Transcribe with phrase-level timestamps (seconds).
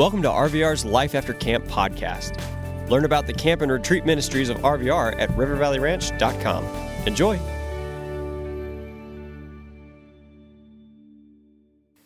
[0.00, 2.40] Welcome to RVR's Life After Camp podcast.
[2.88, 6.64] Learn about the camp and retreat ministries of RVR at rivervalleyranch.com.
[7.06, 7.38] Enjoy.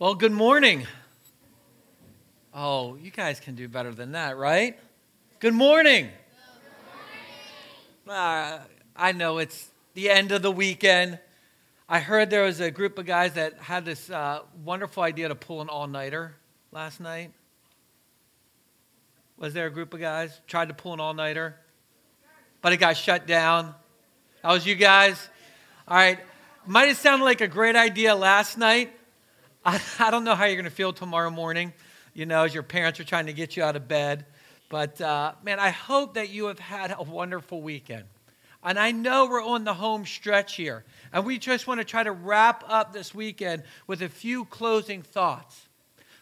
[0.00, 0.88] Well, good morning.
[2.52, 4.76] Oh, you guys can do better than that, right?
[5.38, 6.08] Good morning.
[8.08, 8.58] Uh,
[8.96, 11.20] I know it's the end of the weekend.
[11.88, 15.36] I heard there was a group of guys that had this uh, wonderful idea to
[15.36, 16.34] pull an all nighter
[16.72, 17.30] last night.
[19.38, 21.56] Was there a group of guys tried to pull an all nighter?
[22.62, 23.74] But it got shut down.
[24.42, 25.28] That was you guys?
[25.88, 26.18] All right.
[26.66, 28.92] Might have sounded like a great idea last night.
[29.64, 31.72] I, I don't know how you're going to feel tomorrow morning,
[32.14, 34.24] you know, as your parents are trying to get you out of bed.
[34.68, 38.04] But uh, man, I hope that you have had a wonderful weekend.
[38.62, 40.84] And I know we're on the home stretch here.
[41.12, 45.02] And we just want to try to wrap up this weekend with a few closing
[45.02, 45.68] thoughts.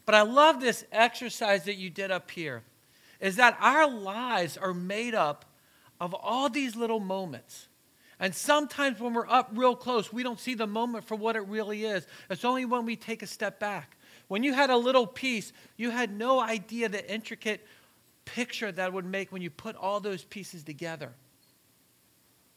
[0.06, 2.62] But I love this exercise that you did up here
[3.23, 5.47] is that our lives are made up
[6.01, 7.69] of all these little moments.
[8.19, 11.47] And sometimes when we're up real close, we don't see the moment for what it
[11.47, 12.06] really is.
[12.28, 13.97] It's only when we take a step back.
[14.27, 17.65] When you had a little piece, you had no idea the intricate
[18.25, 21.12] picture that would make when you put all those pieces together.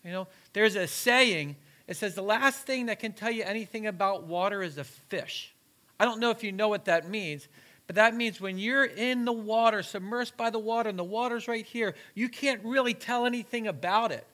[0.03, 3.85] You know, there's a saying, it says the last thing that can tell you anything
[3.85, 5.53] about water is a fish.
[5.99, 7.47] I don't know if you know what that means,
[7.87, 11.47] but that means when you're in the water, submersed by the water, and the water's
[11.47, 14.25] right here, you can't really tell anything about it.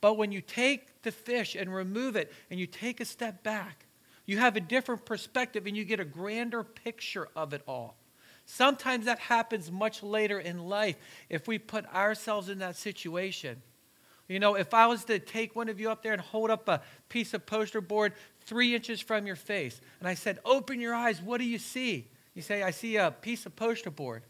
[0.00, 3.86] But when you take the fish and remove it and you take a step back,
[4.26, 7.96] you have a different perspective and you get a grander picture of it all.
[8.44, 10.96] Sometimes that happens much later in life
[11.28, 13.62] if we put ourselves in that situation.
[14.28, 16.68] You know, if I was to take one of you up there and hold up
[16.68, 18.12] a piece of poster board
[18.42, 22.08] three inches from your face, and I said, Open your eyes, what do you see?
[22.34, 24.22] You say, I see a piece of poster board.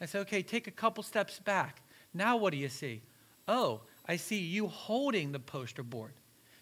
[0.00, 1.82] I say, okay, take a couple steps back.
[2.14, 3.02] Now what do you see?
[3.46, 6.12] Oh, I see you holding the poster board.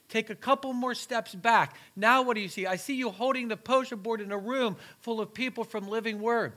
[0.08, 1.76] Take a couple more steps back.
[1.94, 2.66] Now what do you see?
[2.66, 6.20] I see you holding the poster board in a room full of people from Living
[6.20, 6.54] Word.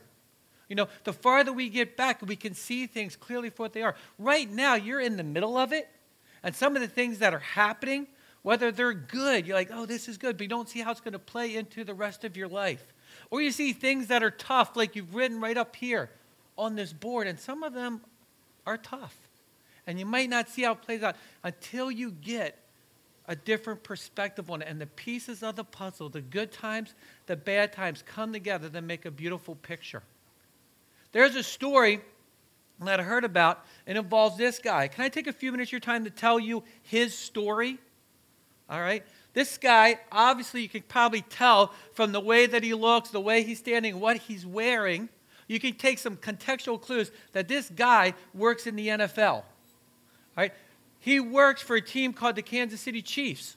[0.70, 3.81] You know, the farther we get back, we can see things clearly for what they
[3.81, 3.96] are.
[4.18, 5.90] Right now, you're in the middle of it,
[6.44, 8.08] and some of the things that are happening,
[8.42, 11.02] whether they're good, you're like, oh, this is good, but you don't see how it's
[11.02, 12.94] going to play into the rest of your life.
[13.30, 16.10] Or you see things that are tough, like you've written right up here
[16.58, 18.02] on this board, and some of them
[18.66, 19.16] are tough.
[19.88, 22.58] And you might not see how it plays out until you get
[23.28, 24.68] a different perspective on it.
[24.68, 26.94] And the pieces of the puzzle, the good times,
[27.26, 30.04] the bad times, come together to make a beautiful picture.
[31.12, 32.02] There's a story
[32.80, 33.66] that I heard about.
[33.86, 34.88] It involves this guy.
[34.88, 37.78] Can I take a few minutes of your time to tell you his story?
[38.70, 39.04] All right.
[39.34, 43.44] This guy, obviously, you can probably tell from the way that he looks, the way
[43.44, 45.09] he's standing, what he's wearing.
[45.47, 49.44] You can take some contextual clues that this guy works in the NFL.
[50.36, 50.53] Right?
[51.00, 53.56] He works for a team called the Kansas City Chiefs.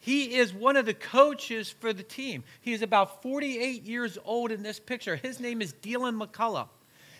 [0.00, 2.44] He is one of the coaches for the team.
[2.60, 5.16] He is about 48 years old in this picture.
[5.16, 6.68] His name is Deland McCullough.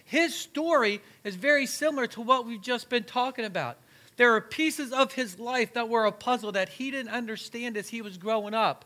[0.04, 3.78] His story is very similar to what we've just been talking about.
[4.16, 7.88] There are pieces of his life that were a puzzle that he didn't understand as
[7.88, 8.84] he was growing up.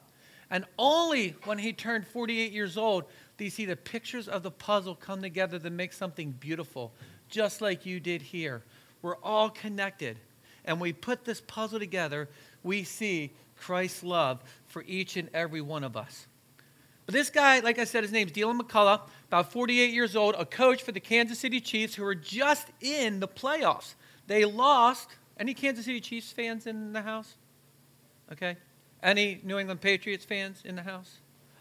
[0.50, 3.04] And only when he turned 48 years old
[3.36, 6.92] do you see the pictures of the puzzle come together to make something beautiful,
[7.28, 8.62] just like you did here.
[9.02, 10.18] We're all connected.
[10.64, 12.28] And we put this puzzle together,
[12.62, 16.26] we see Christ's love for each and every one of us.
[17.06, 20.44] But this guy, like I said, his name's Dylan McCullough, about 48 years old, a
[20.44, 23.94] coach for the Kansas City Chiefs who are just in the playoffs.
[24.26, 25.08] They lost.
[25.38, 27.36] Any Kansas City Chiefs fans in the house?
[28.32, 28.56] Okay.
[29.02, 31.18] Any New England Patriots fans in the house?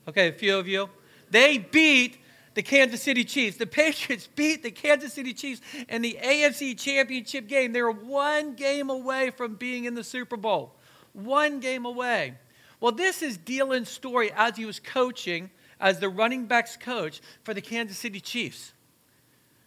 [0.07, 0.89] Okay, a few of you.
[1.29, 2.17] They beat
[2.55, 3.57] the Kansas City Chiefs.
[3.57, 7.73] The Patriots beat the Kansas City Chiefs in the AFC Championship game.
[7.73, 10.73] They were one game away from being in the Super Bowl.
[11.13, 12.35] One game away.
[12.79, 17.53] Well, this is Deland's story as he was coaching as the running backs coach for
[17.53, 18.73] the Kansas City Chiefs.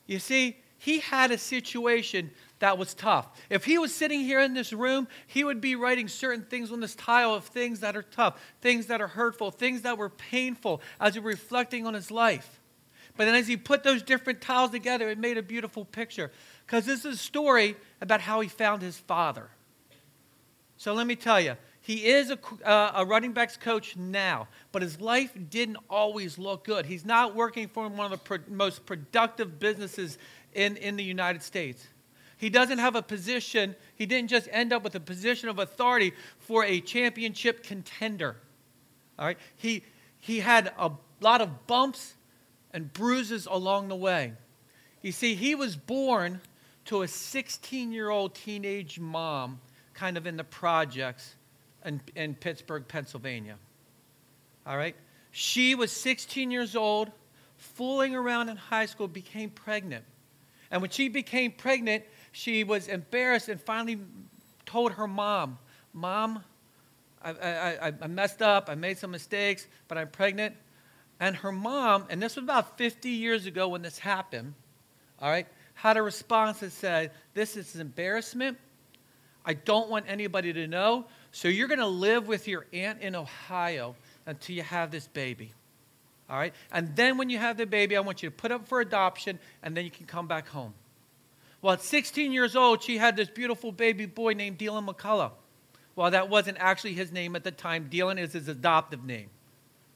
[0.06, 2.30] You see, he had a situation
[2.60, 3.26] that was tough.
[3.50, 6.80] If he was sitting here in this room, he would be writing certain things on
[6.80, 10.80] this tile of things that are tough, things that are hurtful, things that were painful
[11.00, 12.60] as he was reflecting on his life.
[13.16, 16.30] But then as he put those different tiles together, it made a beautiful picture.
[16.64, 19.50] Because this is a story about how he found his father.
[20.76, 24.82] So let me tell you, he is a, uh, a running backs coach now, but
[24.82, 26.86] his life didn't always look good.
[26.86, 30.18] He's not working for one of the pro- most productive businesses
[30.54, 31.86] in, in the United States.
[32.40, 36.14] He doesn't have a position, he didn't just end up with a position of authority
[36.38, 38.34] for a championship contender.
[39.18, 39.36] All right?
[39.56, 39.84] He,
[40.18, 40.90] he had a
[41.20, 42.14] lot of bumps
[42.72, 44.32] and bruises along the way.
[45.02, 46.40] You see, he was born
[46.86, 49.60] to a 16 year old teenage mom,
[49.92, 51.34] kind of in the projects
[51.84, 53.56] in, in Pittsburgh, Pennsylvania.
[54.66, 54.96] All right?
[55.30, 57.12] She was 16 years old,
[57.58, 60.06] fooling around in high school, became pregnant.
[60.70, 63.98] And when she became pregnant, she was embarrassed and finally
[64.66, 65.58] told her mom,
[65.92, 66.44] Mom,
[67.22, 70.54] I, I, I messed up, I made some mistakes, but I'm pregnant.
[71.18, 74.54] And her mom, and this was about 50 years ago when this happened,
[75.20, 78.58] all right, had a response that said, This is embarrassment.
[79.44, 81.06] I don't want anybody to know.
[81.32, 85.52] So you're going to live with your aunt in Ohio until you have this baby.
[86.28, 86.54] All right?
[86.70, 89.38] And then when you have the baby, I want you to put up for adoption,
[89.62, 90.74] and then you can come back home.
[91.62, 95.32] Well, at 16 years old, she had this beautiful baby boy named Dylan McCullough.
[95.94, 97.88] Well, that wasn't actually his name at the time.
[97.90, 99.28] Dylan is his adoptive name.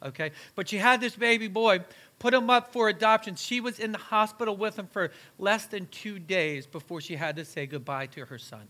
[0.04, 0.32] Okay?
[0.54, 1.80] But she had this baby boy,
[2.18, 3.36] put him up for adoption.
[3.36, 7.36] She was in the hospital with him for less than two days before she had
[7.36, 8.68] to say goodbye to her son.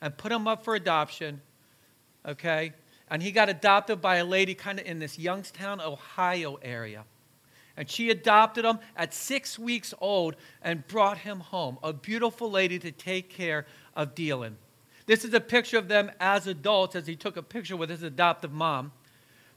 [0.00, 1.40] And put him up for adoption.
[2.24, 2.72] Okay?
[3.08, 7.04] And he got adopted by a lady kind of in this Youngstown, Ohio area.
[7.76, 11.78] And she adopted him at six weeks old and brought him home.
[11.82, 14.54] A beautiful lady to take care of Dylan.
[15.06, 18.02] This is a picture of them as adults as he took a picture with his
[18.02, 18.92] adoptive mom.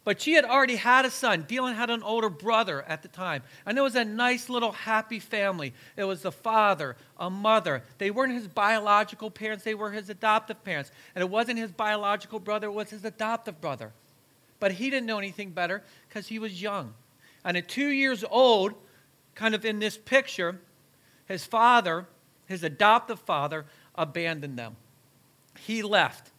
[0.03, 1.43] But she had already had a son.
[1.43, 3.43] Dylan had an older brother at the time.
[3.65, 5.73] And it was a nice little happy family.
[5.97, 7.83] It was a father, a mother.
[7.97, 10.91] They weren't his biological parents, they were his adoptive parents.
[11.13, 13.91] And it wasn't his biological brother, it was his adoptive brother.
[14.61, 16.93] But he didn't know anything better because he was young.
[17.47, 18.73] And at two years old,
[19.33, 20.59] kind of in this picture,
[21.27, 22.05] his father,
[22.45, 23.65] his adoptive father,
[23.95, 24.75] abandoned them.
[25.57, 26.29] He left.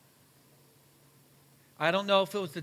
[1.80, 2.58] I don't know if it was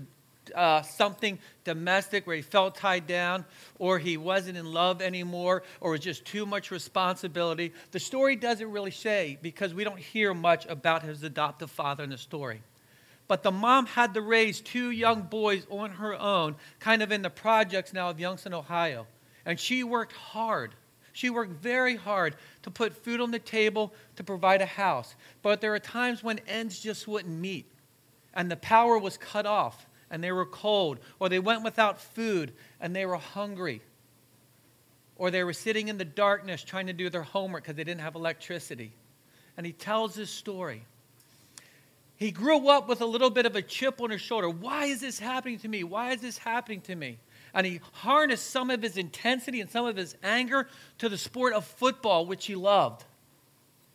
[0.54, 3.44] uh, something domestic where he felt tied down,
[3.80, 7.72] or he wasn't in love anymore, or it was just too much responsibility.
[7.90, 12.10] The story doesn't really say because we don't hear much about his adoptive father in
[12.10, 12.62] the story.
[13.28, 17.22] But the mom had to raise two young boys on her own, kind of in
[17.22, 19.06] the projects now of Youngstown, Ohio.
[19.44, 20.74] And she worked hard.
[21.12, 25.16] She worked very hard to put food on the table, to provide a house.
[25.42, 27.66] But there are times when ends just wouldn't meet,
[28.34, 32.52] and the power was cut off and they were cold, or they went without food
[32.80, 33.82] and they were hungry,
[35.16, 38.02] or they were sitting in the darkness trying to do their homework because they didn't
[38.02, 38.92] have electricity.
[39.56, 40.84] And he tells this story.
[42.16, 44.48] He grew up with a little bit of a chip on his shoulder.
[44.48, 45.84] Why is this happening to me?
[45.84, 47.18] Why is this happening to me?
[47.52, 50.68] And he harnessed some of his intensity and some of his anger
[50.98, 53.04] to the sport of football, which he loved.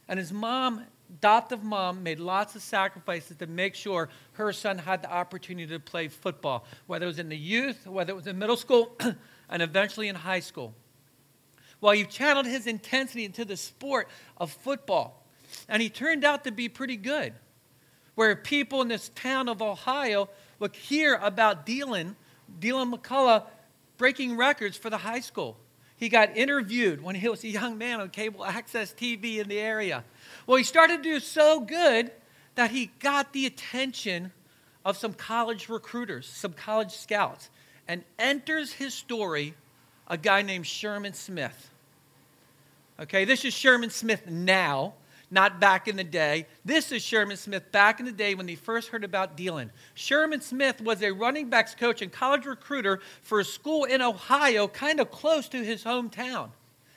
[0.08, 5.02] And his mom adoptive mom made lots of sacrifices to make sure her son had
[5.02, 8.40] the opportunity to play football, whether it was in the youth, whether it was in
[8.40, 8.96] middle school,
[9.50, 10.74] and eventually in high school.
[11.82, 14.08] Well, he channeled his intensity into the sport
[14.38, 15.26] of football,
[15.68, 17.34] and he turned out to be pretty good.
[18.16, 20.30] Where people in this town of Ohio
[20.60, 22.16] would hear about Dylan,
[22.60, 23.44] Dylan McCullough,
[23.98, 25.58] breaking records for the high school.
[25.96, 29.60] He got interviewed when he was a young man on cable access TV in the
[29.60, 30.04] area.
[30.48, 32.12] Well, he started to do so good
[32.56, 34.32] that he got the attention
[34.84, 37.50] of some college recruiters, some college scouts,
[37.88, 39.54] and enters his story
[40.08, 41.70] a guy named Sherman Smith.
[43.00, 44.94] Okay, this is Sherman Smith now,
[45.32, 46.46] not back in the day.
[46.64, 49.70] This is Sherman Smith back in the day when he first heard about Dylan.
[49.94, 54.68] Sherman Smith was a running backs coach and college recruiter for a school in Ohio,
[54.68, 56.50] kind of close to his hometown.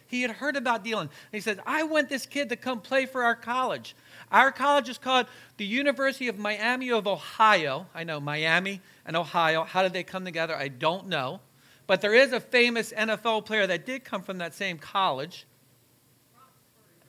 [0.07, 1.09] He had heard about Dylan.
[1.33, 3.97] he said, I want this kid to come play for our college.
[4.31, 5.27] Our college is called
[5.57, 7.87] the University of Miami of Ohio.
[7.95, 9.65] I know Miami and Ohio.
[9.65, 10.55] How did they come together?
[10.55, 11.41] I don't know.
[11.87, 15.47] But there is a famous NFL player that did come from that same college.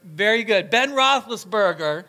[0.06, 0.70] Very good.
[0.70, 2.06] Ben Roethlisberger.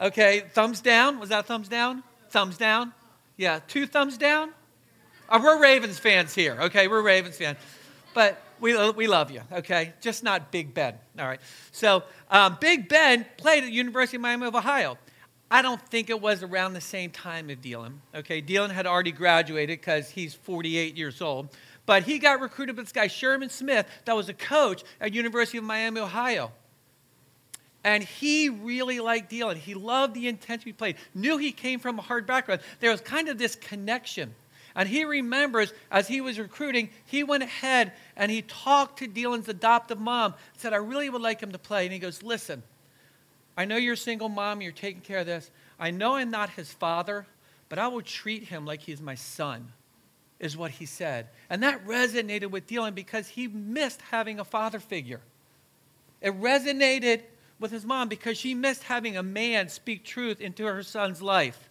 [0.00, 1.20] Okay, thumbs down.
[1.20, 2.02] Was that thumbs down?
[2.28, 2.92] Thumbs down?
[3.36, 4.50] Yeah, two thumbs down?
[5.28, 6.56] Oh, we're Ravens fans here.
[6.60, 7.58] Okay, we're Ravens fans.
[8.14, 9.92] But we, we love you, okay?
[10.00, 11.40] Just not Big Ben, all right?
[11.72, 14.98] So, um, Big Ben played at University of Miami of Ohio.
[15.50, 18.42] I don't think it was around the same time as Dylan, okay?
[18.42, 21.48] Dylan had already graduated because he's 48 years old.
[21.84, 25.58] But he got recruited by this guy, Sherman Smith, that was a coach at University
[25.58, 26.50] of Miami, Ohio.
[27.86, 29.54] And he really liked Dylan.
[29.54, 32.60] He loved the intensity he played, knew he came from a hard background.
[32.80, 34.34] There was kind of this connection.
[34.74, 39.48] And he remembers as he was recruiting, he went ahead and he talked to Dylan's
[39.48, 41.84] adoptive mom, said, I really would like him to play.
[41.84, 42.64] And he goes, Listen,
[43.56, 45.48] I know you're a single mom, you're taking care of this.
[45.78, 47.24] I know I'm not his father,
[47.68, 49.70] but I will treat him like he's my son.
[50.40, 51.28] is what he said.
[51.48, 55.20] And that resonated with Dylan because he missed having a father figure.
[56.20, 57.22] It resonated
[57.58, 61.68] with his mom because she missed having a man speak truth into her son's life.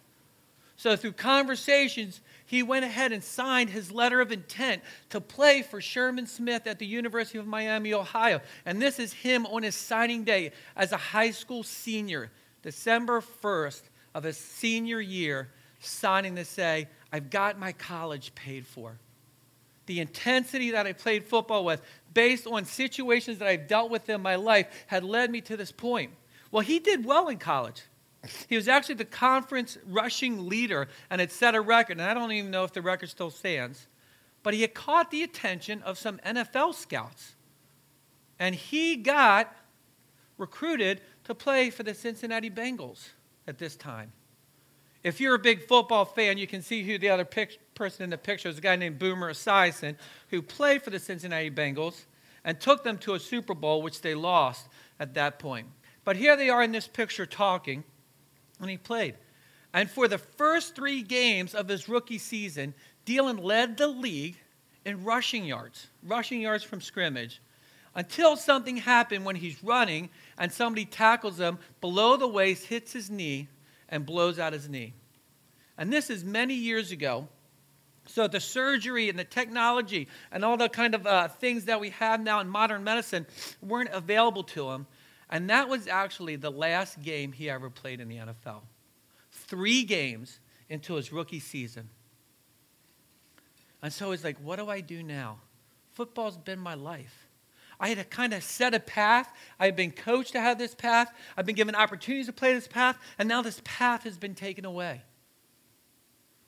[0.78, 5.80] So, through conversations, he went ahead and signed his letter of intent to play for
[5.80, 8.42] Sherman Smith at the University of Miami, Ohio.
[8.66, 12.30] And this is him on his signing day as a high school senior,
[12.62, 13.82] December 1st
[14.14, 15.48] of his senior year,
[15.80, 18.98] signing to say, I've got my college paid for.
[19.86, 21.80] The intensity that I played football with,
[22.16, 25.70] based on situations that I've dealt with in my life, had led me to this
[25.70, 26.12] point.
[26.50, 27.82] Well, he did well in college.
[28.48, 31.98] He was actually the conference rushing leader and had set a record.
[31.98, 33.86] And I don't even know if the record still stands.
[34.42, 37.36] But he had caught the attention of some NFL scouts.
[38.38, 39.54] And he got
[40.38, 43.10] recruited to play for the Cincinnati Bengals
[43.46, 44.10] at this time.
[45.02, 48.10] If you're a big football fan, you can see who the other pic- person in
[48.10, 49.96] the picture is a guy named Boomer Esiason,
[50.30, 52.06] who played for the Cincinnati Bengals
[52.44, 54.66] and took them to a Super Bowl, which they lost
[54.98, 55.68] at that point.
[56.04, 57.84] But here they are in this picture talking,
[58.60, 59.14] and he played.
[59.72, 64.36] And for the first three games of his rookie season, Dylan led the league
[64.84, 67.42] in rushing yards, rushing yards from scrimmage,
[67.94, 73.10] until something happened when he's running and somebody tackles him below the waist, hits his
[73.10, 73.48] knee,
[73.88, 74.94] and blows out his knee.
[75.76, 77.28] And this is many years ago.
[78.06, 81.90] So the surgery and the technology and all the kind of uh, things that we
[81.90, 83.26] have now in modern medicine
[83.60, 84.86] weren't available to him.
[85.28, 88.62] And that was actually the last game he ever played in the NFL.
[89.32, 91.88] Three games into his rookie season.
[93.82, 95.38] And so he's like, what do I do now?
[95.92, 97.26] Football's been my life.
[97.78, 99.30] I had to kind of set a path.
[99.60, 101.12] I had been coached to have this path.
[101.36, 104.64] I've been given opportunities to play this path, and now this path has been taken
[104.64, 105.02] away.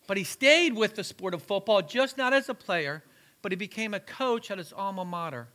[0.08, 3.04] But he stayed with the sport of football, just not as a player,
[3.42, 5.48] but he became a coach at his alma mater,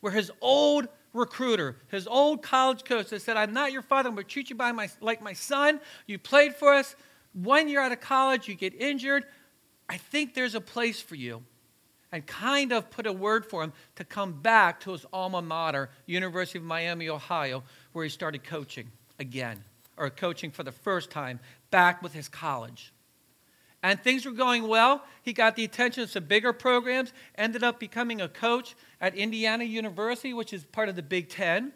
[0.00, 4.14] where his old recruiter, his old college coach, that said, I'm not your father, I'm
[4.14, 5.80] going to treat you by my, like my son.
[6.06, 6.94] You played for us.
[7.32, 9.24] One year out of college, you get injured.
[9.88, 11.42] I think there's a place for you
[12.12, 15.90] and kind of put a word for him to come back to his alma mater,
[16.06, 19.64] University of Miami, Ohio, where he started coaching again,
[19.96, 21.40] or coaching for the first time,
[21.70, 22.92] back with his college.
[23.82, 25.04] And things were going well.
[25.22, 29.64] He got the attention of some bigger programs, ended up becoming a coach at Indiana
[29.64, 31.72] University, which is part of the Big Ten.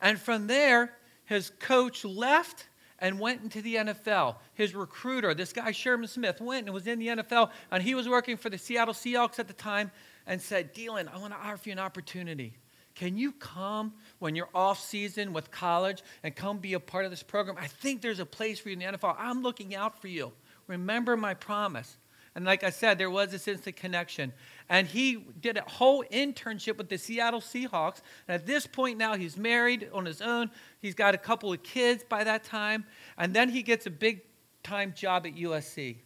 [0.00, 0.92] And from there,
[1.24, 2.68] his coach left
[3.00, 4.36] and went into the NFL.
[4.54, 8.08] His recruiter, this guy Sherman Smith, went and was in the NFL, and he was
[8.08, 9.90] working for the Seattle Seahawks at the time
[10.26, 12.54] and said, Dylan, I want to offer you an opportunity.
[12.94, 17.10] Can you come when you're off season with college and come be a part of
[17.10, 17.56] this program?
[17.58, 19.16] I think there's a place for you in the NFL.
[19.18, 20.32] I'm looking out for you.
[20.70, 21.98] Remember my promise.
[22.36, 24.32] And like I said, there was this instant connection.
[24.68, 28.02] And he did a whole internship with the Seattle Seahawks.
[28.28, 30.48] And at this point now, he's married on his own.
[30.78, 32.84] He's got a couple of kids by that time.
[33.18, 34.22] And then he gets a big
[34.62, 35.96] time job at USC.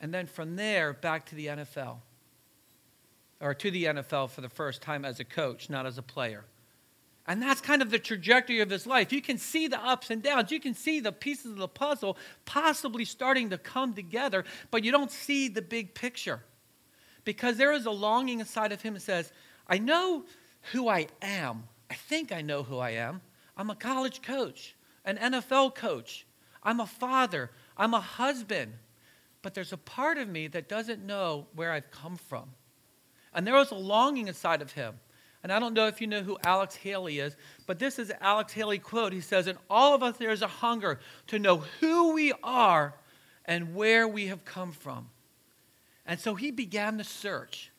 [0.00, 1.98] And then from there, back to the NFL.
[3.40, 6.46] Or to the NFL for the first time as a coach, not as a player.
[7.28, 9.12] And that's kind of the trajectory of his life.
[9.12, 10.52] You can see the ups and downs.
[10.52, 14.92] You can see the pieces of the puzzle possibly starting to come together, but you
[14.92, 16.42] don't see the big picture.
[17.24, 19.32] Because there is a longing inside of him that says,
[19.66, 20.24] I know
[20.72, 21.64] who I am.
[21.90, 23.20] I think I know who I am.
[23.56, 26.26] I'm a college coach, an NFL coach.
[26.62, 27.50] I'm a father.
[27.76, 28.74] I'm a husband.
[29.42, 32.50] But there's a part of me that doesn't know where I've come from.
[33.34, 34.94] And there was a longing inside of him
[35.42, 38.52] and I don't know if you know who Alex Haley is, but this is Alex
[38.52, 39.12] Haley quote.
[39.12, 42.94] He says, In all of us, there's a hunger to know who we are
[43.44, 45.08] and where we have come from.
[46.04, 47.70] And so he began the search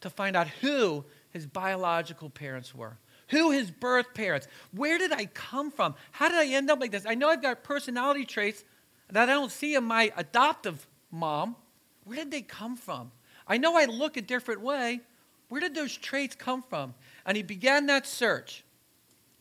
[0.00, 2.98] to find out who his biological parents were,
[3.28, 5.94] who his birth parents, where did I come from?
[6.12, 7.04] How did I end up like this?
[7.06, 8.64] I know I've got personality traits
[9.10, 11.56] that I don't see in my adoptive mom.
[12.04, 13.12] Where did they come from?
[13.46, 15.00] I know I look a different way.
[15.48, 16.94] Where did those traits come from?
[17.24, 18.64] And he began that search.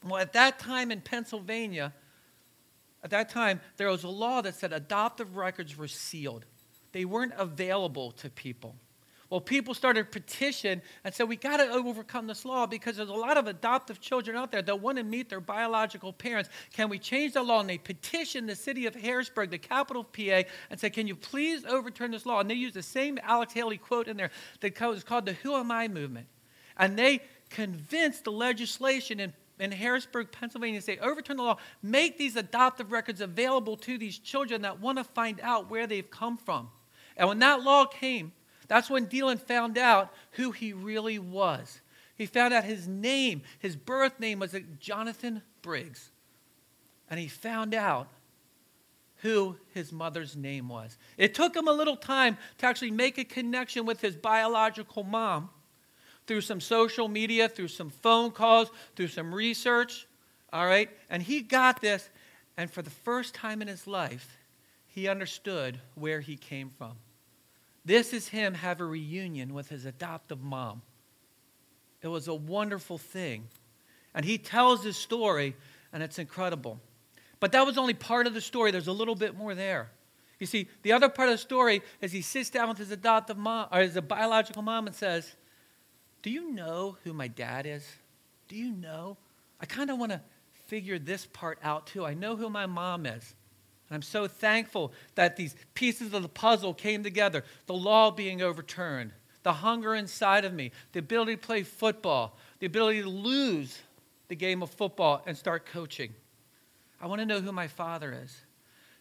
[0.03, 1.93] Well, at that time in Pennsylvania,
[3.03, 6.45] at that time, there was a law that said adoptive records were sealed,
[6.91, 8.75] they weren't available to people.
[9.29, 13.13] Well, people started petition and said, we got to overcome this law because there's a
[13.13, 16.49] lot of adoptive children out there that want to meet their biological parents.
[16.71, 17.59] Can we change the law?
[17.59, 21.15] And they petitioned the city of Harrisburg, the capital of PA, and said, can you
[21.15, 22.39] please overturn this law?
[22.39, 24.31] And they used the same Alex Haley quote in there
[24.61, 26.27] that was called the Who Am I movement.
[26.77, 32.17] And they convinced the legislation in in Harrisburg, Pennsylvania, to say, overturn the law, make
[32.17, 36.37] these adoptive records available to these children that want to find out where they've come
[36.37, 36.69] from.
[37.15, 38.33] And when that law came,
[38.67, 41.81] That's when Dylan found out who he really was.
[42.15, 46.09] He found out his name, his birth name was Jonathan Briggs.
[47.09, 48.07] And he found out
[49.17, 50.97] who his mother's name was.
[51.17, 55.49] It took him a little time to actually make a connection with his biological mom
[56.27, 60.07] through some social media, through some phone calls, through some research.
[60.51, 60.89] All right?
[61.09, 62.09] And he got this,
[62.57, 64.37] and for the first time in his life,
[64.87, 66.93] he understood where he came from.
[67.87, 70.81] This is him have a reunion with his adoptive mom.
[72.01, 73.47] It was a wonderful thing.
[74.13, 75.55] And he tells his story,
[75.93, 76.81] and it's incredible.
[77.39, 78.71] But that was only part of the story.
[78.71, 79.89] There's a little bit more there.
[80.37, 83.37] You see, the other part of the story is he sits down with his adoptive
[83.37, 85.37] mom, or his biological mom, and says,
[86.23, 87.87] Do you know who my dad is?
[88.49, 89.15] Do you know?
[89.61, 90.19] I kind of want to
[90.65, 92.05] figure this part out too.
[92.05, 93.33] I know who my mom is.
[93.89, 98.41] And I'm so thankful that these pieces of the puzzle came together the law being
[98.41, 99.11] overturned,
[99.43, 103.81] the hunger inside of me, the ability to play football, the ability to lose
[104.27, 106.13] the game of football and start coaching.
[106.99, 108.35] I want to know who my father is.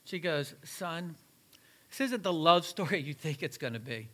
[0.04, 1.16] She goes, Son,
[1.90, 4.08] this isn't the love story you think it's going to be.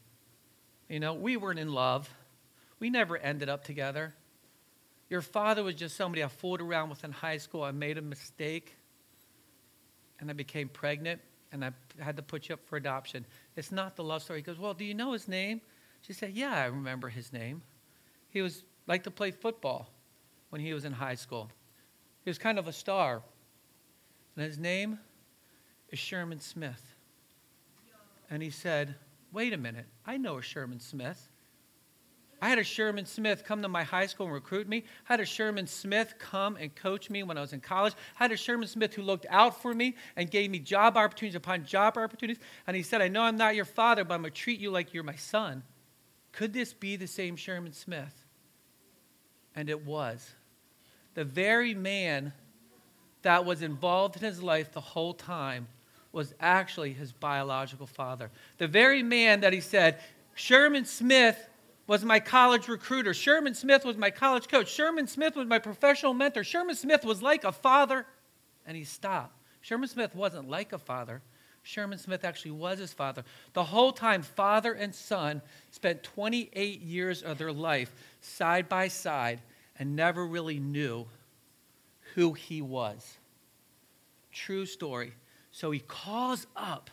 [0.88, 2.08] You know, we weren't in love,
[2.78, 4.14] we never ended up together.
[5.08, 7.62] Your father was just somebody I fooled around with in high school.
[7.62, 8.74] I made a mistake
[10.22, 13.26] and I became pregnant and I had to put you up for adoption.
[13.56, 14.38] It's not the love story.
[14.38, 15.60] He goes, Well, do you know his name?
[16.00, 17.60] She said, Yeah, I remember his name.
[18.30, 19.90] He was like to play football
[20.48, 21.50] when he was in high school.
[22.24, 23.20] He was kind of a star.
[24.36, 25.00] And his name
[25.90, 26.94] is Sherman Smith.
[28.30, 28.94] And he said,
[29.32, 31.28] Wait a minute, I know a Sherman Smith.
[32.42, 34.82] I had a Sherman Smith come to my high school and recruit me.
[35.08, 37.94] I had a Sherman Smith come and coach me when I was in college.
[38.18, 41.36] I had a Sherman Smith who looked out for me and gave me job opportunities
[41.36, 42.42] upon job opportunities.
[42.66, 44.72] And he said, I know I'm not your father, but I'm going to treat you
[44.72, 45.62] like you're my son.
[46.32, 48.24] Could this be the same Sherman Smith?
[49.54, 50.28] And it was.
[51.14, 52.32] The very man
[53.22, 55.68] that was involved in his life the whole time
[56.10, 58.32] was actually his biological father.
[58.58, 60.00] The very man that he said,
[60.34, 61.38] Sherman Smith
[61.86, 63.12] was my college recruiter.
[63.14, 64.70] Sherman Smith was my college coach.
[64.70, 66.44] Sherman Smith was my professional mentor.
[66.44, 68.06] Sherman Smith was like a father.
[68.66, 69.36] And he stopped.
[69.60, 71.22] Sherman Smith wasn't like a father.
[71.62, 73.24] Sherman Smith actually was his father.
[73.52, 79.40] The whole time, father and son spent 28 years of their life side by side
[79.78, 81.06] and never really knew
[82.14, 83.18] who he was.
[84.32, 85.14] True story.
[85.52, 86.90] So he calls up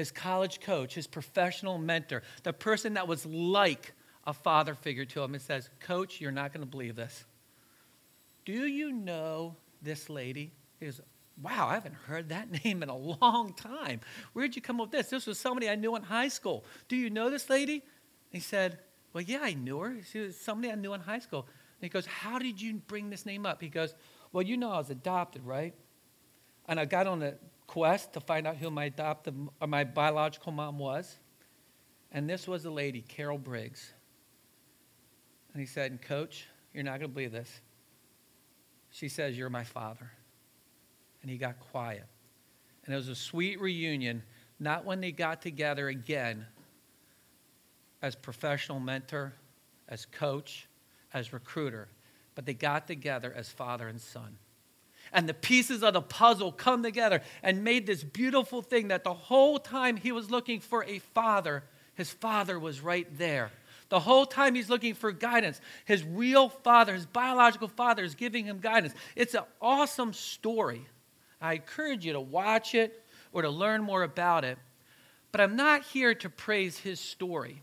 [0.00, 3.92] his college coach, his professional mentor, the person that was like
[4.24, 7.24] a father figure to him, and says, Coach, you're not going to believe this.
[8.44, 10.52] Do you know this lady?
[10.78, 11.00] He goes,
[11.40, 14.00] Wow, I haven't heard that name in a long time.
[14.32, 15.10] Where'd you come up with this?
[15.10, 16.64] This was somebody I knew in high school.
[16.88, 17.82] Do you know this lady?
[18.30, 18.78] He said,
[19.12, 19.96] Well, yeah, I knew her.
[20.10, 21.40] She was somebody I knew in high school.
[21.40, 23.60] And he goes, How did you bring this name up?
[23.60, 23.94] He goes,
[24.32, 25.74] Well, you know I was adopted, right?
[26.68, 27.34] And I got on a
[27.70, 31.16] quest to find out who my adoptive or uh, my biological mom was.
[32.10, 33.92] And this was a lady, Carol Briggs.
[35.52, 37.60] And he said, Coach, you're not going to believe this.
[38.90, 40.10] She says, You're my father.
[41.22, 42.06] And he got quiet.
[42.84, 44.24] And it was a sweet reunion,
[44.58, 46.46] not when they got together again
[48.02, 49.32] as professional mentor,
[49.88, 50.66] as coach,
[51.14, 51.86] as recruiter,
[52.34, 54.38] but they got together as father and son.
[55.12, 59.14] And the pieces of the puzzle come together and made this beautiful thing that the
[59.14, 63.50] whole time he was looking for a father, his father was right there.
[63.88, 68.44] The whole time he's looking for guidance, his real father, his biological father, is giving
[68.44, 68.94] him guidance.
[69.16, 70.86] It's an awesome story.
[71.40, 74.58] I encourage you to watch it or to learn more about it.
[75.32, 77.62] But I'm not here to praise his story,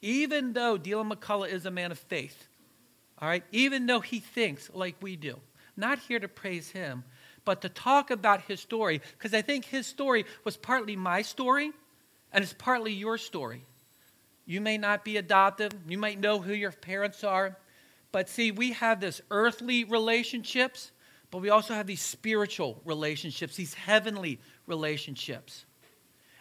[0.00, 2.48] even though Dylan McCullough is a man of faith.
[3.18, 3.44] All right?
[3.52, 5.38] Even though he thinks like we do.
[5.76, 7.04] Not here to praise him,
[7.44, 11.72] but to talk about his story, because I think his story was partly my story
[12.32, 13.64] and it's partly your story.
[14.46, 17.56] You may not be adopted, you might know who your parents are,
[18.12, 20.92] but see, we have this earthly relationships,
[21.30, 25.66] but we also have these spiritual relationships, these heavenly relationships.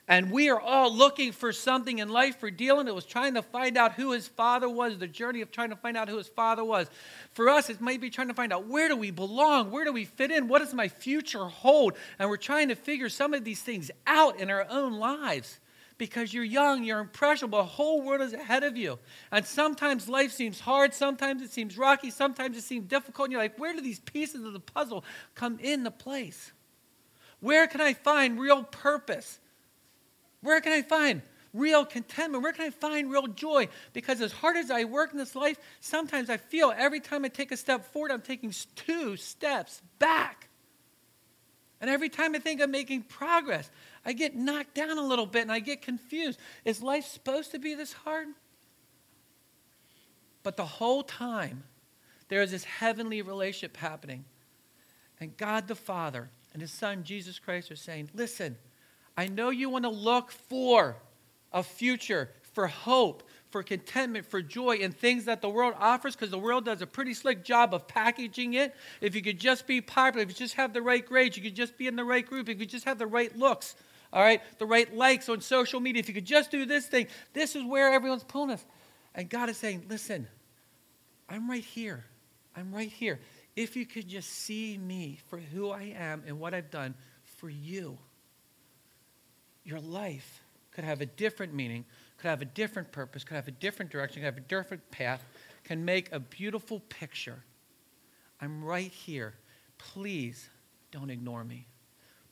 [0.07, 2.87] And we are all looking for something in life for Dylan.
[2.87, 5.75] It was trying to find out who his father was, the journey of trying to
[5.75, 6.87] find out who his father was.
[7.31, 9.71] For us, it might be trying to find out where do we belong?
[9.71, 10.47] Where do we fit in?
[10.47, 11.93] What does my future hold?
[12.19, 15.59] And we're trying to figure some of these things out in our own lives
[15.97, 18.99] because you're young, you're impressionable, the whole world is ahead of you.
[19.31, 23.41] And sometimes life seems hard, sometimes it seems rocky, sometimes it seems difficult, and you're
[23.41, 26.51] like, where do these pieces of the puzzle come into place?
[27.39, 29.39] Where can I find real purpose?
[30.45, 31.21] Where can I find
[31.53, 32.43] real contentment?
[32.43, 33.67] Where can I find real joy?
[33.93, 37.29] Because as hard as I work in this life, sometimes I feel every time I
[37.29, 40.49] take a step forward, I'm taking two steps back.
[41.81, 43.69] And every time I think I'm making progress,
[44.05, 46.39] I get knocked down a little bit and I get confused.
[46.63, 48.27] Is life supposed to be this hard?
[50.43, 51.63] But the whole time,
[52.27, 54.25] there is this heavenly relationship happening.
[55.19, 58.57] And God the Father and His Son, Jesus Christ, are saying, Listen,
[59.17, 60.97] I know you want to look for
[61.53, 66.29] a future, for hope, for contentment, for joy and things that the world offers, because
[66.29, 68.75] the world does a pretty slick job of packaging it.
[68.99, 71.55] If you could just be popular, if you just have the right grades, you could
[71.55, 73.75] just be in the right group, if you just have the right looks,
[74.11, 77.07] all right, the right likes on social media, if you could just do this thing,
[77.33, 78.65] this is where everyone's pulling us.
[79.13, 80.27] And God is saying, listen,
[81.29, 82.03] I'm right here.
[82.55, 83.19] I'm right here.
[83.55, 87.49] If you could just see me for who I am and what I've done for
[87.49, 87.97] you,
[89.65, 91.83] your life could have a different meaning,
[92.17, 95.25] could have a different purpose, could have a different direction, could have a different path,
[95.63, 97.43] can make a beautiful picture.
[98.39, 99.33] I'm right here.
[99.77, 100.49] Please
[100.91, 101.67] don't ignore me.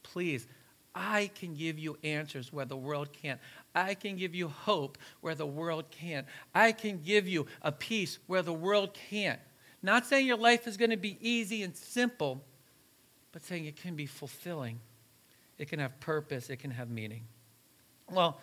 [0.03, 0.47] Please,
[0.95, 3.39] I can give you answers where the world can't.
[3.73, 6.27] I can give you hope where the world can't.
[6.53, 9.39] I can give you a peace where the world can't.
[9.81, 12.43] Not saying your life is going to be easy and simple,
[13.31, 14.79] but saying it can be fulfilling.
[15.57, 17.23] It can have purpose, it can have meaning.
[18.09, 18.39] Well,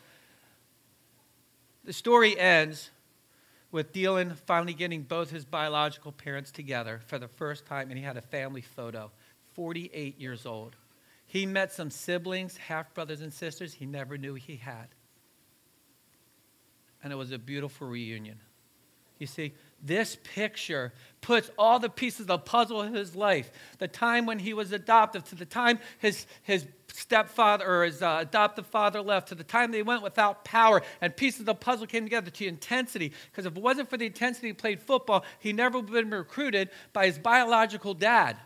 [1.84, 2.90] the story ends
[3.72, 8.04] with Dylan finally getting both his biological parents together for the first time, and he
[8.04, 9.10] had a family photo,
[9.54, 10.76] 48 years old.
[11.26, 14.88] He met some siblings, half brothers and sisters he never knew he had.
[17.02, 18.40] And it was a beautiful reunion.
[19.18, 23.88] You see, this picture puts all the pieces of the puzzle of his life the
[23.88, 28.66] time when he was adopted, to the time his, his stepfather or his uh, adoptive
[28.66, 32.04] father left, to the time they went without power, and pieces of the puzzle came
[32.04, 33.12] together to intensity.
[33.30, 36.10] Because if it wasn't for the intensity he played football, he never would have been
[36.10, 38.36] recruited by his biological dad.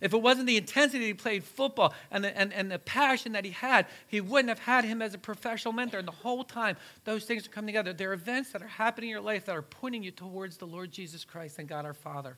[0.00, 3.44] If it wasn't the intensity he played football and the, and, and the passion that
[3.44, 5.98] he had, he wouldn't have had him as a professional mentor.
[5.98, 7.92] And the whole time, those things are coming together.
[7.92, 10.66] There are events that are happening in your life that are pointing you towards the
[10.66, 12.36] Lord Jesus Christ and God our Father.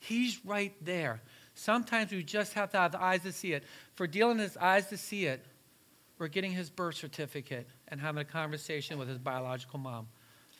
[0.00, 1.22] He's right there.
[1.54, 3.62] Sometimes we just have to have the eyes to see it.
[3.94, 5.44] For Dylan his eyes to see it,
[6.18, 10.08] we're getting his birth certificate and having a conversation with his biological mom.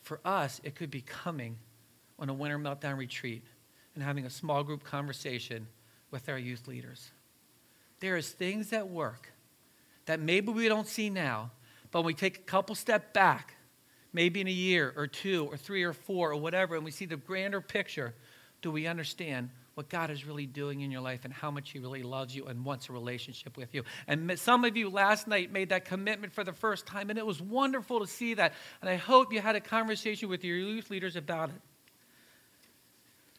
[0.02, 1.56] For us, it could be coming
[2.18, 3.42] on a winter meltdown retreat
[3.96, 5.66] and having a small group conversation
[6.12, 7.10] with our youth leaders.
[7.98, 9.32] There is things at work
[10.06, 11.50] that maybe we don't see now,
[11.90, 13.54] but when we take a couple step back,
[14.12, 17.06] maybe in a year or two or three or four or whatever, and we see
[17.06, 18.14] the grander picture,
[18.60, 21.78] do we understand what God is really doing in your life and how much He
[21.78, 23.84] really loves you and wants a relationship with you.
[24.06, 27.24] And some of you last night made that commitment for the first time, and it
[27.24, 28.52] was wonderful to see that.
[28.82, 31.60] And I hope you had a conversation with your youth leaders about it.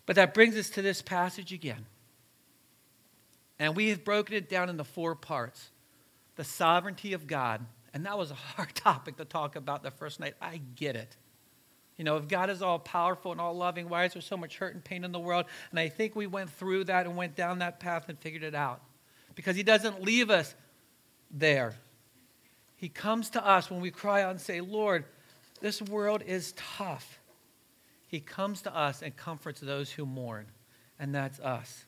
[0.06, 1.86] But that brings us to this passage again.
[3.64, 5.70] And we have broken it down into four parts
[6.36, 7.66] the sovereignty of God.
[7.94, 10.34] And that was a hard topic to talk about the first night.
[10.42, 11.16] I get it.
[11.96, 14.58] You know, if God is all powerful and all loving, why is there so much
[14.58, 15.46] hurt and pain in the world?
[15.72, 18.54] And I think we went through that and went down that path and figured it
[18.54, 18.82] out.
[19.34, 20.54] Because He doesn't leave us
[21.32, 21.74] there.
[22.76, 25.06] He comes to us when we cry out and say, Lord,
[25.62, 27.18] this world is tough.
[28.08, 30.48] He comes to us and comforts those who mourn,
[31.00, 31.86] and that's us.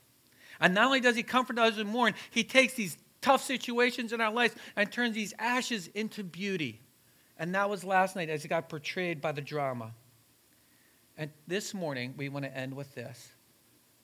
[0.59, 4.21] And not only does he comfort us who mourn, he takes these tough situations in
[4.21, 6.81] our lives and turns these ashes into beauty.
[7.37, 9.91] And that was last night as it got portrayed by the drama.
[11.17, 13.31] And this morning, we want to end with this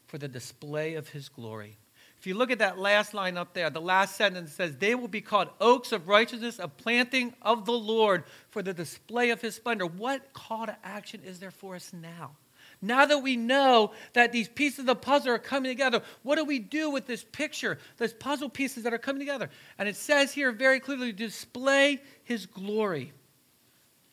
[0.07, 1.77] for the display of his glory.
[2.21, 5.07] If you look at that last line up there, the last sentence says, They will
[5.07, 9.55] be called oaks of righteousness, a planting of the Lord for the display of his
[9.55, 9.87] splendor.
[9.87, 12.35] What call to action is there for us now?
[12.81, 16.43] Now that we know that these pieces of the puzzle are coming together, what do
[16.43, 19.49] we do with this picture, those puzzle pieces that are coming together?
[19.77, 23.13] And it says here very clearly display his glory.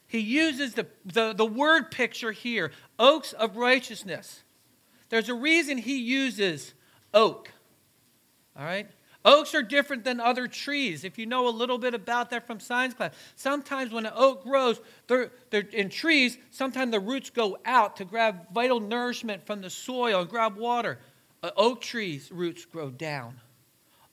[0.07, 4.42] He uses the, the, the word picture here, oaks of righteousness.
[5.09, 6.74] There's a reason he uses
[7.14, 7.50] oak.
[8.59, 8.90] All right?
[9.24, 11.04] Oaks are different than other trees.
[11.04, 14.44] If you know a little bit about that from science class, sometimes when an oak
[14.44, 19.61] grows, they're, they're in trees, sometimes the roots go out to grab vital nourishment from
[19.61, 20.98] the soil and grab water.
[21.57, 23.40] Oak tree's roots grow down.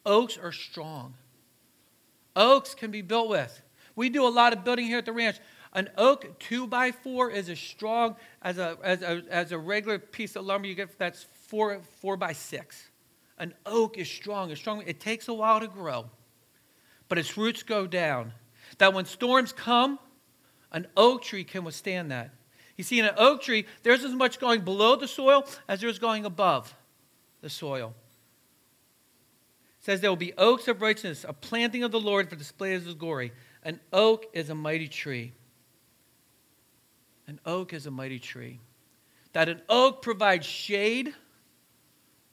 [0.06, 1.14] Oaks are strong.
[2.36, 3.62] Oaks can be built with.
[3.96, 5.38] We do a lot of building here at the ranch.
[5.74, 10.00] An oak two by four is as strong as a, as a, as a regular
[10.00, 12.90] piece of lumber you get that's four, four by six.
[13.38, 14.84] An oak is strong, it's strong.
[14.86, 16.10] It takes a while to grow,
[17.10, 18.34] but its roots go down.
[18.78, 20.00] That when storms come,
[20.72, 22.32] an oak tree can withstand that.
[22.78, 26.00] You see, in an oak tree, there's as much going below the soil as there's
[26.00, 26.74] going above
[27.42, 27.94] the soil.
[29.80, 32.74] It says there will be oaks of righteousness, a planting of the Lord for display
[32.74, 33.32] of his glory.
[33.64, 35.34] An oak is a mighty tree.
[37.28, 38.60] An oak is a mighty tree.
[39.34, 41.14] That an oak provides shade,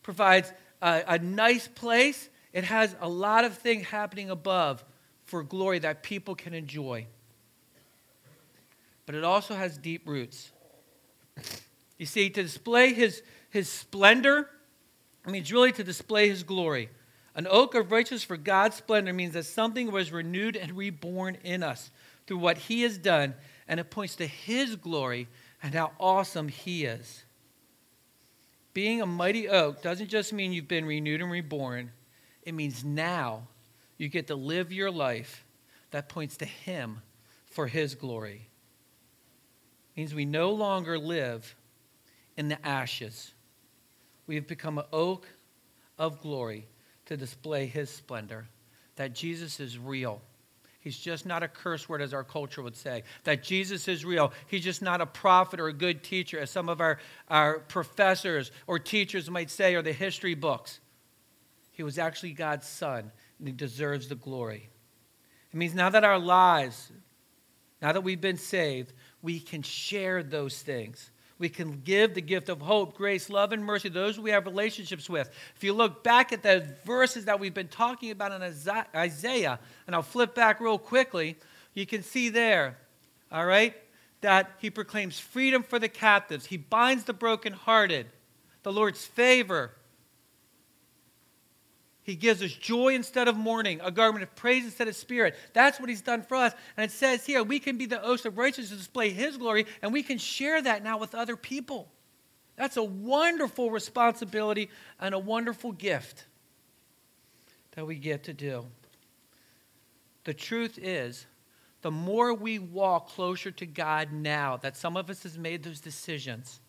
[0.02, 0.52] provides
[0.82, 2.28] a, a nice place.
[2.52, 4.84] It has a lot of things happening above
[5.24, 7.06] for glory that people can enjoy.
[9.06, 10.50] But it also has deep roots.
[11.96, 14.50] You see, to display his, his splendor
[15.26, 16.90] means really to display his glory.
[17.34, 21.62] An oak of righteousness for God's splendor means that something was renewed and reborn in
[21.62, 21.90] us
[22.26, 23.34] through what he has done,
[23.66, 25.28] and it points to his glory
[25.62, 27.24] and how awesome he is.
[28.74, 31.92] Being a mighty oak doesn't just mean you've been renewed and reborn,
[32.42, 33.48] it means now
[33.98, 35.44] you get to live your life
[35.90, 37.02] that points to Him
[37.46, 38.48] for His glory.
[39.94, 41.54] It means we no longer live
[42.36, 43.32] in the ashes.
[44.26, 45.28] We have become an oak
[45.98, 46.66] of glory
[47.06, 48.48] to display His splendor,
[48.96, 50.22] that Jesus is real.
[50.82, 53.04] He's just not a curse word, as our culture would say.
[53.22, 54.32] That Jesus is real.
[54.48, 58.50] He's just not a prophet or a good teacher, as some of our, our professors
[58.66, 60.80] or teachers might say, or the history books.
[61.70, 64.70] He was actually God's son, and he deserves the glory.
[65.52, 66.90] It means now that our lives,
[67.80, 68.92] now that we've been saved,
[69.22, 71.11] we can share those things.
[71.42, 74.46] We can give the gift of hope, grace, love, and mercy to those we have
[74.46, 75.28] relationships with.
[75.56, 78.42] If you look back at the verses that we've been talking about in
[78.94, 81.36] Isaiah, and I'll flip back real quickly,
[81.74, 82.78] you can see there,
[83.32, 83.74] all right,
[84.20, 88.06] that he proclaims freedom for the captives, he binds the brokenhearted,
[88.62, 89.72] the Lord's favor
[92.04, 95.36] he gives us joy instead of mourning, a garment of praise instead of spirit.
[95.52, 96.52] That's what he's done for us.
[96.76, 99.66] And it says here, we can be the oaths of righteousness to display his glory,
[99.82, 101.88] and we can share that now with other people.
[102.56, 104.68] That's a wonderful responsibility
[105.00, 106.26] and a wonderful gift
[107.72, 108.66] that we get to do.
[110.24, 111.26] The truth is,
[111.82, 115.80] the more we walk closer to God now, that some of us has made those
[115.80, 116.60] decisions,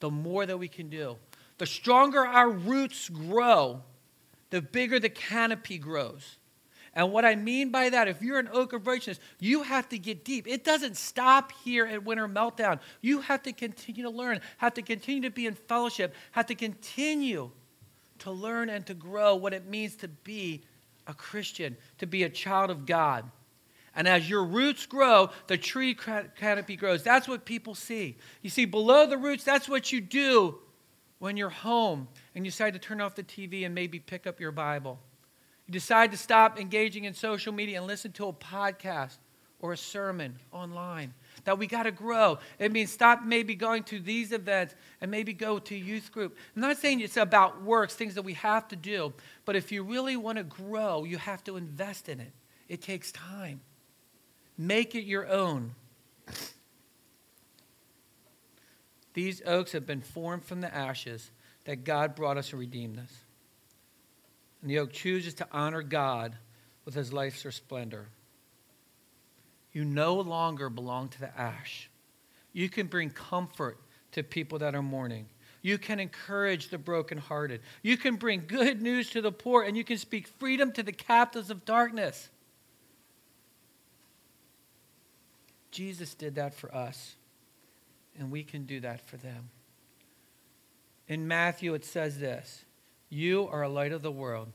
[0.00, 1.16] the more that we can do.
[1.58, 3.82] The stronger our roots grow,
[4.50, 6.36] the bigger the canopy grows.
[6.94, 9.98] And what I mean by that, if you're an oak of righteousness, you have to
[9.98, 10.48] get deep.
[10.48, 12.80] It doesn't stop here at Winter Meltdown.
[13.02, 16.54] You have to continue to learn, have to continue to be in fellowship, have to
[16.54, 17.50] continue
[18.20, 20.64] to learn and to grow what it means to be
[21.06, 23.30] a Christian, to be a child of God.
[23.94, 27.02] And as your roots grow, the tree canopy grows.
[27.02, 28.16] That's what people see.
[28.42, 30.58] You see, below the roots, that's what you do
[31.18, 34.40] when you're home and you decide to turn off the TV and maybe pick up
[34.40, 34.98] your Bible.
[35.66, 39.18] You decide to stop engaging in social media and listen to a podcast
[39.60, 41.12] or a sermon online.
[41.44, 42.38] That we got to grow.
[42.58, 46.36] It means stop maybe going to these events and maybe go to youth group.
[46.54, 49.12] I'm not saying it's about works, things that we have to do,
[49.44, 52.32] but if you really want to grow, you have to invest in it.
[52.68, 53.60] It takes time.
[54.56, 55.74] Make it your own.
[59.18, 61.32] These oaks have been formed from the ashes
[61.64, 63.12] that God brought us and redeemed us.
[64.62, 66.36] And the oak chooses to honor God
[66.84, 68.06] with his life's splendor.
[69.72, 71.90] You no longer belong to the ash.
[72.52, 73.80] You can bring comfort
[74.12, 75.26] to people that are mourning.
[75.62, 77.62] You can encourage the brokenhearted.
[77.82, 80.92] You can bring good news to the poor, and you can speak freedom to the
[80.92, 82.28] captives of darkness.
[85.72, 87.16] Jesus did that for us
[88.18, 89.50] and we can do that for them.
[91.06, 92.64] In Matthew, it says this
[93.08, 94.48] You are a light of the world.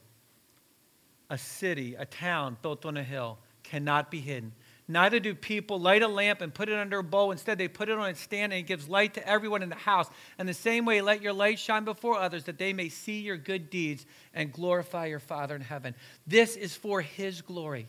[1.30, 4.54] A city, a town built on a hill cannot be hidden.
[4.88, 7.32] Neither do people light a lamp and put it under a bowl.
[7.32, 9.76] Instead, they put it on a stand and it gives light to everyone in the
[9.76, 10.10] house.
[10.38, 13.38] And the same way, let your light shine before others that they may see your
[13.38, 15.95] good deeds and glorify your Father in heaven.
[16.28, 17.88] This is for His glory.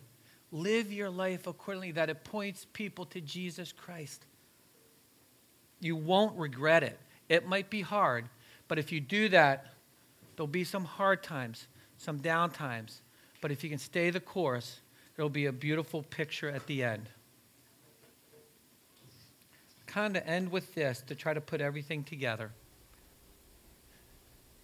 [0.52, 4.24] Live your life accordingly that it points people to Jesus Christ.
[5.84, 6.98] You won't regret it.
[7.28, 8.30] It might be hard,
[8.68, 9.66] but if you do that,
[10.34, 11.66] there'll be some hard times,
[11.98, 13.02] some down times.
[13.42, 14.80] But if you can stay the course,
[15.14, 17.10] there'll be a beautiful picture at the end.
[19.84, 22.50] Kind of end with this to try to put everything together.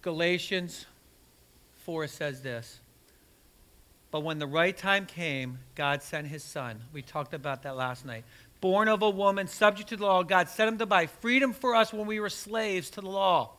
[0.01, 0.87] Galatians
[1.85, 2.79] 4 says this.
[4.09, 6.81] But when the right time came, God sent his son.
[6.91, 8.25] We talked about that last night
[8.61, 10.23] born of a woman, subject to the law.
[10.23, 13.51] God set him to buy freedom for us when we were slaves to the law,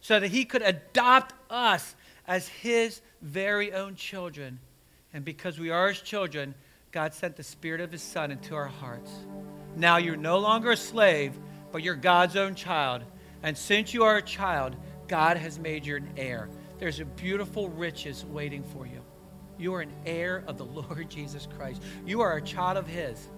[0.00, 1.94] so that he could adopt us
[2.26, 4.58] as his very own children.
[5.14, 6.54] And because we are his children,
[6.90, 9.10] God sent the Spirit of His Son into our hearts.
[9.76, 11.38] Now you're no longer a slave,
[11.70, 13.02] but you're God's own child.
[13.42, 14.74] And since you are a child,
[15.06, 16.48] God has made you an heir.
[16.78, 19.02] There's a beautiful riches waiting for you.
[19.58, 21.82] You are an heir of the Lord Jesus Christ.
[22.06, 23.28] You are a child of His.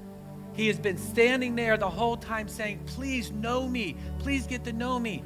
[0.61, 3.97] He has been standing there the whole time saying, Please know me.
[4.19, 5.25] Please get to know me.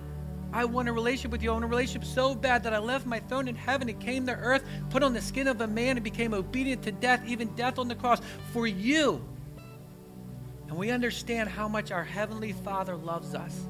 [0.53, 1.51] I want a relationship with you.
[1.51, 4.27] I want a relationship so bad that I left my throne in heaven and came
[4.29, 7.49] to earth, put on the skin of a man, and became obedient to death, even
[7.57, 8.21] death on the cross
[8.53, 9.27] for you.
[10.69, 13.67] And we understand how much our Heavenly Father loves us.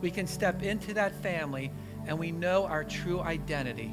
[0.00, 1.72] We can step into that family
[2.06, 3.92] and we know our true identity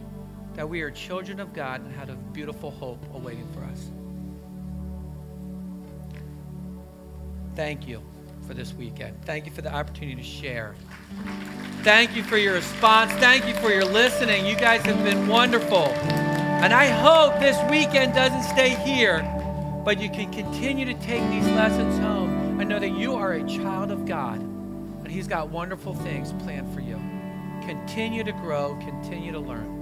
[0.54, 3.90] that we are children of God and have a beautiful hope awaiting for us.
[7.58, 8.04] Thank you
[8.46, 9.20] for this weekend.
[9.26, 10.76] Thank you for the opportunity to share.
[11.82, 13.12] Thank you for your response.
[13.14, 14.46] Thank you for your listening.
[14.46, 15.88] You guys have been wonderful.
[15.88, 19.24] And I hope this weekend doesn't stay here,
[19.84, 23.48] but you can continue to take these lessons home and know that you are a
[23.48, 27.02] child of God and He's got wonderful things planned for you.
[27.66, 29.74] Continue to grow, continue to learn.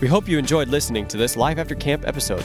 [0.00, 2.44] We hope you enjoyed listening to this Life After Camp episode.